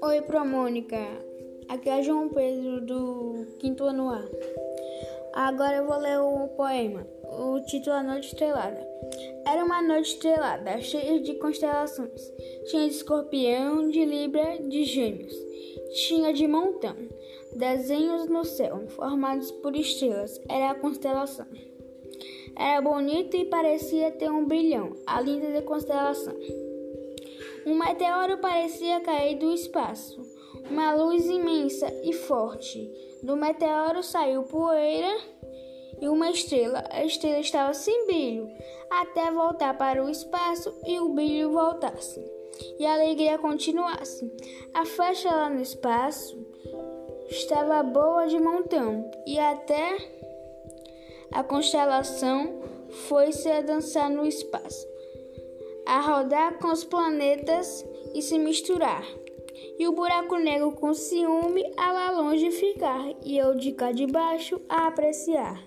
Oi, 0.00 0.22
Pro 0.22 0.42
Mônica. 0.46 0.96
Aqui 1.68 1.90
é 1.90 2.02
João 2.02 2.30
Pedro 2.30 2.80
do 2.80 3.46
quinto 3.58 3.84
ano 3.84 4.08
A. 4.08 4.24
Agora 5.34 5.76
eu 5.76 5.86
vou 5.86 5.98
ler 5.98 6.18
um 6.18 6.48
poema. 6.48 7.06
O 7.24 7.60
título 7.60 7.96
é 7.96 8.02
Noite 8.02 8.28
Estrelada. 8.28 8.88
Era 9.46 9.62
uma 9.62 9.82
noite 9.82 10.14
estrelada, 10.14 10.80
cheia 10.80 11.20
de 11.20 11.34
constelações. 11.34 12.32
Tinha 12.70 12.88
de 12.88 12.94
escorpião, 12.94 13.90
de 13.90 14.02
libra, 14.02 14.58
de 14.62 14.84
gêmeos. 14.84 15.34
Tinha 16.06 16.32
de 16.32 16.46
montão. 16.46 16.96
Desenhos 17.54 18.28
no 18.30 18.46
céu, 18.46 18.88
formados 18.88 19.50
por 19.50 19.76
estrelas. 19.76 20.40
Era 20.48 20.70
a 20.70 20.74
constelação. 20.74 21.46
Era 22.56 22.80
bonito 22.80 23.36
e 23.36 23.44
parecia 23.46 24.10
ter 24.10 24.30
um 24.30 24.44
brilhão, 24.44 24.92
a 25.06 25.20
linda 25.20 25.62
constelação. 25.62 26.34
Um 27.64 27.74
meteoro 27.74 28.38
parecia 28.38 29.00
cair 29.00 29.38
do 29.38 29.52
espaço. 29.52 30.20
Uma 30.70 30.94
luz 30.94 31.26
imensa 31.26 31.92
e 32.02 32.12
forte. 32.12 32.90
Do 33.22 33.36
meteoro 33.36 34.02
saiu 34.02 34.42
poeira 34.42 35.16
e 36.00 36.08
uma 36.08 36.30
estrela. 36.30 36.84
A 36.90 37.04
estrela 37.04 37.38
estava 37.38 37.72
sem 37.72 38.06
brilho, 38.06 38.48
até 38.90 39.30
voltar 39.30 39.78
para 39.78 40.04
o 40.04 40.10
espaço 40.10 40.74
e 40.84 40.98
o 40.98 41.10
brilho 41.10 41.52
voltasse. 41.52 42.20
E 42.78 42.84
a 42.84 42.94
alegria 42.94 43.38
continuasse. 43.38 44.30
A 44.74 44.84
festa 44.84 45.30
lá 45.30 45.48
no 45.48 45.60
espaço 45.60 46.36
estava 47.30 47.82
boa 47.82 48.26
de 48.26 48.38
montão, 48.38 49.10
e 49.26 49.38
até 49.38 49.96
a 51.32 51.42
constelação 51.42 52.60
foi-se 53.08 53.48
a 53.48 53.60
dançar 53.60 54.10
no 54.10 54.26
espaço 54.26 54.92
a 55.86 56.00
rodar 56.00 56.58
com 56.58 56.68
os 56.68 56.84
planetas 56.84 57.84
e 58.14 58.22
se 58.22 58.38
misturar. 58.38 59.04
E 59.78 59.86
o 59.86 59.92
buraco 59.92 60.36
negro 60.36 60.72
com 60.72 60.94
ciúme 60.94 61.62
a 61.76 61.92
lá 61.92 62.10
longe 62.10 62.50
ficar, 62.50 63.04
e 63.24 63.36
eu 63.36 63.54
de 63.54 63.72
cá 63.72 63.92
de 63.92 64.06
baixo 64.06 64.60
a 64.68 64.86
apreciar. 64.86 65.62